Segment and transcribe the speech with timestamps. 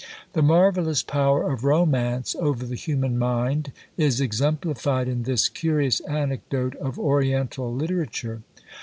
[0.33, 6.75] The marvellous power of romance over the human mind is exemplified in this curious anecdote
[6.77, 8.41] of oriental literature.